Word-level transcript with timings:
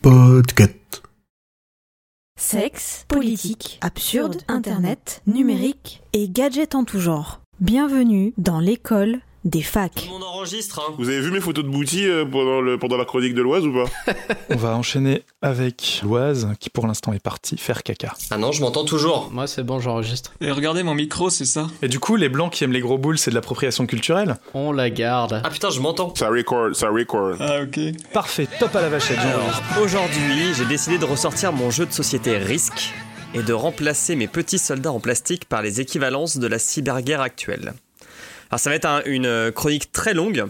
Podcast. 0.00 1.02
Sexe, 2.38 3.04
politique, 3.08 3.78
absurde, 3.82 4.36
internet, 4.48 5.22
numérique 5.26 6.02
et 6.14 6.28
gadgets 6.28 6.74
en 6.74 6.84
tout 6.84 7.00
genre. 7.00 7.40
Bienvenue 7.60 8.32
dans 8.38 8.60
l'école 8.60 9.20
des 9.44 9.62
facs. 9.62 10.08
On 10.12 10.22
enregistre, 10.22 10.80
hein. 10.80 10.94
Vous 10.98 11.08
avez 11.08 11.20
vu 11.20 11.30
mes 11.30 11.40
photos 11.40 11.64
de 11.64 11.68
bouti 11.68 12.06
euh, 12.06 12.24
pendant, 12.24 12.60
le, 12.60 12.78
pendant 12.78 12.96
la 12.96 13.04
chronique 13.04 13.34
de 13.34 13.42
l'Oise 13.42 13.66
ou 13.66 13.72
pas? 13.72 14.14
On 14.50 14.56
va 14.56 14.76
enchaîner 14.76 15.24
avec 15.40 16.00
Loise, 16.04 16.48
qui 16.60 16.70
pour 16.70 16.86
l'instant 16.86 17.12
est 17.12 17.22
parti 17.22 17.56
faire 17.56 17.82
caca. 17.82 18.14
Ah 18.30 18.38
non, 18.38 18.52
je 18.52 18.60
m'entends 18.60 18.84
toujours. 18.84 19.30
Moi, 19.32 19.46
c'est 19.46 19.62
bon, 19.62 19.80
j'enregistre. 19.80 20.32
Et 20.40 20.50
regardez 20.50 20.82
mon 20.82 20.94
micro, 20.94 21.30
c'est 21.30 21.44
ça? 21.44 21.66
Et 21.82 21.88
du 21.88 21.98
coup, 21.98 22.16
les 22.16 22.28
blancs 22.28 22.52
qui 22.52 22.64
aiment 22.64 22.72
les 22.72 22.80
gros 22.80 22.98
boules, 22.98 23.18
c'est 23.18 23.30
de 23.30 23.34
l'appropriation 23.34 23.86
culturelle? 23.86 24.36
On 24.54 24.72
la 24.72 24.90
garde. 24.90 25.40
Ah 25.44 25.50
putain, 25.50 25.70
je 25.70 25.80
m'entends. 25.80 26.14
Ça 26.14 26.28
record, 26.28 26.74
ça 26.74 26.88
record. 26.88 27.36
Ah 27.40 27.62
ok. 27.62 27.80
Parfait, 28.12 28.48
top 28.58 28.74
à 28.76 28.80
la 28.80 28.88
vachette. 28.88 29.18
Aujourd'hui, 29.82 30.54
j'ai 30.56 30.66
décidé 30.66 30.98
de 30.98 31.04
ressortir 31.04 31.52
mon 31.52 31.70
jeu 31.70 31.86
de 31.86 31.92
société 31.92 32.38
Risk 32.38 32.92
et 33.34 33.42
de 33.42 33.52
remplacer 33.52 34.14
mes 34.14 34.28
petits 34.28 34.58
soldats 34.58 34.92
en 34.92 35.00
plastique 35.00 35.46
par 35.46 35.62
les 35.62 35.80
équivalences 35.80 36.36
de 36.36 36.46
la 36.46 36.58
cyberguerre 36.58 37.22
actuelle. 37.22 37.72
Alors 38.52 38.60
ça 38.60 38.70
va 38.70 38.76
être 38.76 38.84
un- 38.84 39.02
une 39.06 39.26
euh, 39.26 39.50
chronique 39.50 39.90
très 39.92 40.14
longue, 40.14 40.44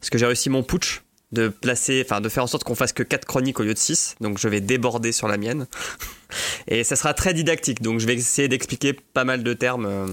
parce 0.00 0.10
que 0.10 0.18
j'ai 0.18 0.26
réussi 0.26 0.50
mon 0.50 0.62
putsch 0.62 1.00
de 1.32 1.48
placer, 1.48 2.02
enfin 2.04 2.20
de 2.20 2.28
faire 2.28 2.42
en 2.44 2.48
sorte 2.48 2.64
qu'on 2.64 2.74
fasse 2.74 2.92
que 2.92 3.02
4 3.02 3.24
chroniques 3.24 3.58
au 3.60 3.62
lieu 3.62 3.74
de 3.74 3.78
6, 3.78 4.16
donc 4.20 4.38
je 4.38 4.48
vais 4.48 4.60
déborder 4.60 5.12
sur 5.12 5.28
la 5.28 5.36
mienne. 5.36 5.66
Et 6.68 6.82
ça 6.84 6.96
sera 6.96 7.14
très 7.14 7.32
didactique, 7.32 7.80
donc 7.80 8.00
je 8.00 8.06
vais 8.06 8.14
essayer 8.14 8.48
d'expliquer 8.48 8.92
pas 8.92 9.24
mal 9.24 9.42
de 9.44 9.52
termes 9.52 9.86
euh, 9.86 10.06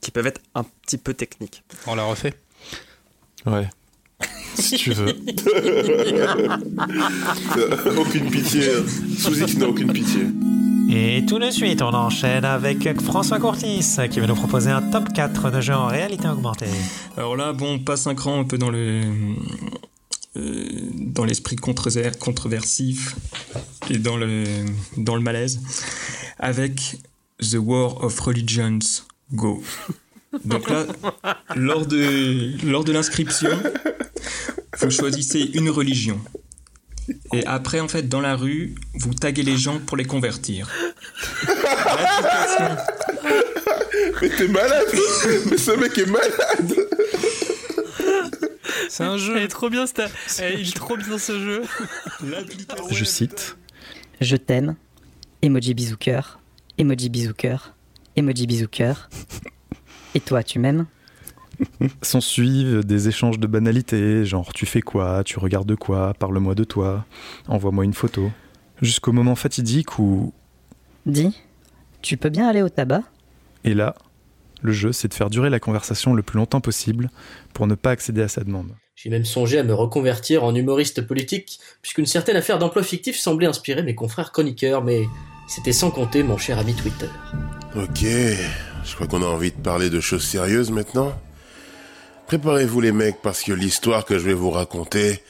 qui 0.00 0.10
peuvent 0.10 0.26
être 0.26 0.40
un 0.54 0.64
petit 0.64 0.98
peu 0.98 1.14
techniques. 1.14 1.62
On 1.86 1.94
la 1.94 2.02
refait? 2.04 2.34
Ouais. 3.46 3.68
Si 4.56 4.76
tu 4.76 4.92
veux. 4.92 5.06
aucune 7.98 8.30
pitié. 8.30 8.74
hein. 8.74 8.84
Sous-X 9.16 9.56
n'a 9.56 9.68
aucune 9.68 9.92
pitié. 9.92 10.22
Et 10.92 11.24
tout 11.26 11.38
de 11.38 11.50
suite, 11.50 11.82
on 11.82 11.94
enchaîne 11.94 12.44
avec 12.44 13.00
François 13.00 13.38
Courtis 13.38 13.96
qui 14.10 14.18
va 14.20 14.26
nous 14.26 14.34
proposer 14.34 14.70
un 14.70 14.82
top 14.82 15.12
4 15.12 15.50
de 15.52 15.60
jeux 15.60 15.74
en 15.74 15.86
réalité 15.86 16.28
augmentée. 16.28 16.66
Alors 17.16 17.36
là, 17.36 17.52
bon, 17.52 17.74
on 17.74 17.78
passe 17.78 18.06
un 18.08 18.14
cran 18.16 18.40
un 18.40 18.44
peu 18.44 18.58
dans 18.58 18.70
le 18.70 19.02
euh, 20.36 20.64
dans 20.94 21.24
l'esprit 21.24 21.56
controver- 21.56 22.16
controversif 22.18 23.14
et 23.88 23.98
dans 23.98 24.16
le 24.16 24.44
dans 24.96 25.14
le 25.14 25.22
malaise 25.22 25.60
avec 26.38 26.98
The 27.40 27.56
War 27.60 28.02
of 28.02 28.18
Religions 28.20 28.78
Go. 29.32 29.62
Donc 30.44 30.70
là, 30.70 30.86
lors 31.54 31.86
de 31.86 32.66
lors 32.68 32.84
de 32.84 32.92
l'inscription, 32.92 33.50
vous 34.80 34.90
choisissez 34.90 35.50
une 35.54 35.70
religion. 35.70 36.18
Et 37.32 37.46
après, 37.46 37.80
en 37.80 37.88
fait, 37.88 38.08
dans 38.08 38.20
la 38.20 38.34
rue, 38.34 38.74
vous 38.94 39.14
taguez 39.14 39.42
les 39.42 39.56
gens 39.56 39.78
pour 39.78 39.96
les 39.96 40.04
convertir. 40.04 40.68
Mais 44.20 44.28
t'es 44.28 44.48
malade 44.48 44.86
Mais 45.50 45.56
ce 45.56 45.70
mec 45.72 45.96
est 45.96 46.06
malade 46.06 46.88
C'est 48.88 49.04
un 49.04 49.16
jeu. 49.16 49.36
Elle 49.36 49.44
est 49.44 49.48
trop 49.48 49.70
bien, 49.70 49.86
cette... 49.86 50.02
Elle 50.40 50.60
est 50.60 50.74
trop 50.74 50.96
bien 50.96 51.18
ce 51.18 51.38
jeu. 51.38 51.62
Je 52.90 53.04
cite. 53.04 53.56
Je 54.20 54.36
t'aime. 54.36 54.76
Emoji 55.42 55.74
bisou 55.74 55.96
cœur. 55.96 56.40
Emoji 56.78 57.08
bisou 57.08 57.32
cœur. 57.32 57.74
Emoji 58.16 58.46
bisou 58.46 58.66
cœur. 58.66 59.08
Et 60.14 60.20
toi, 60.20 60.42
tu 60.42 60.58
m'aimes? 60.58 60.86
S'en 62.02 62.20
suivent 62.20 62.84
des 62.84 63.08
échanges 63.08 63.38
de 63.38 63.46
banalités, 63.46 64.24
genre 64.24 64.52
tu 64.52 64.66
fais 64.66 64.80
quoi, 64.80 65.22
tu 65.24 65.38
regardes 65.38 65.74
quoi, 65.76 66.14
parle-moi 66.18 66.54
de 66.54 66.64
toi, 66.64 67.04
envoie-moi 67.48 67.84
une 67.84 67.94
photo. 67.94 68.30
Jusqu'au 68.80 69.12
moment 69.12 69.34
fatidique 69.34 69.98
où, 69.98 70.32
Dis, 71.06 71.36
tu 72.02 72.16
peux 72.16 72.30
bien 72.30 72.48
aller 72.48 72.62
au 72.62 72.68
tabac? 72.68 73.02
Et 73.64 73.74
là, 73.74 73.94
le 74.62 74.72
jeu 74.72 74.92
c'est 74.92 75.08
de 75.08 75.14
faire 75.14 75.30
durer 75.30 75.50
la 75.50 75.60
conversation 75.60 76.14
le 76.14 76.22
plus 76.22 76.38
longtemps 76.38 76.60
possible 76.60 77.10
pour 77.52 77.66
ne 77.66 77.74
pas 77.74 77.90
accéder 77.90 78.22
à 78.22 78.28
sa 78.28 78.42
demande. 78.42 78.74
J'ai 78.96 79.08
même 79.08 79.24
songé 79.24 79.58
à 79.58 79.62
me 79.62 79.72
reconvertir 79.72 80.44
en 80.44 80.54
humoriste 80.54 81.00
politique, 81.00 81.58
puisqu'une 81.80 82.04
certaine 82.04 82.36
affaire 82.36 82.58
d'emploi 82.58 82.82
fictif 82.82 83.18
semblait 83.18 83.46
inspirer 83.46 83.82
mes 83.82 83.94
confrères 83.94 84.30
chroniqueurs, 84.30 84.84
mais 84.84 85.04
c'était 85.48 85.72
sans 85.72 85.90
compter 85.90 86.22
mon 86.22 86.36
cher 86.36 86.58
ami 86.58 86.74
Twitter. 86.74 87.08
Ok, 87.74 88.02
je 88.02 88.94
crois 88.94 89.06
qu'on 89.06 89.22
a 89.22 89.26
envie 89.26 89.52
de 89.52 89.56
parler 89.56 89.88
de 89.88 90.00
choses 90.00 90.24
sérieuses 90.24 90.70
maintenant. 90.70 91.14
Préparez-vous 92.30 92.80
les 92.80 92.92
mecs 92.92 93.20
parce 93.20 93.42
que 93.42 93.52
l'histoire 93.52 94.04
que 94.04 94.16
je 94.16 94.24
vais 94.24 94.34
vous 94.34 94.52
raconter, 94.52 95.20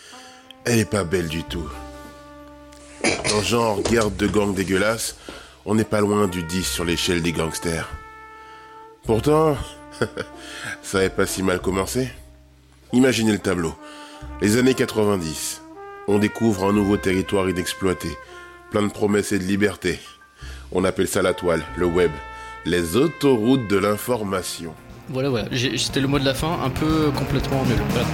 elle 0.67 0.81
est 0.81 0.85
pas 0.85 1.03
belle 1.03 1.29
du 1.29 1.45
tout. 1.45 1.67
Dans 3.31 3.41
genre 3.41 3.81
guerre 3.81 4.11
de 4.11 4.27
gang 4.27 4.55
dégueulasse, 4.55 5.17
on 5.65 5.75
n'est 5.75 5.85
pas 5.85 6.03
loin 6.03 6.29
du 6.29 6.43
10 6.43 6.63
sur 6.63 6.85
l'échelle 6.85 7.23
des 7.23 7.33
gangsters. 7.33 7.89
Pourtant, 9.07 9.57
ça 10.83 10.99
n'avait 10.99 11.09
pas 11.09 11.25
si 11.25 11.43
mal 11.43 11.63
commencé. 11.63 12.07
Imaginez 12.93 13.33
le 13.33 13.39
tableau. 13.39 13.75
Les 14.43 14.59
années 14.59 14.75
90. 14.75 15.63
On 16.07 16.19
découvre 16.19 16.65
un 16.65 16.75
nouveau 16.75 16.99
territoire 16.99 17.49
inexploité, 17.49 18.11
plein 18.71 18.83
de 18.83 18.93
promesses 18.93 19.33
et 19.33 19.39
de 19.39 19.45
liberté. 19.45 19.99
On 20.71 20.85
appelle 20.85 21.09
ça 21.09 21.23
la 21.23 21.33
toile, 21.33 21.65
le 21.79 21.87
web, 21.87 22.11
les 22.67 22.97
autoroutes 22.97 23.69
de 23.69 23.79
l'information. 23.79 24.75
Voilà, 25.13 25.29
voilà. 25.29 25.49
C'était 25.77 26.01
le 26.01 26.07
mot 26.07 26.19
de 26.19 26.25
la 26.25 26.35
fin, 26.35 26.59
un 26.65 26.71
peu 26.71 27.11
complètement 27.11 27.65
nul. 27.65 27.79
Voilà. 27.91 28.07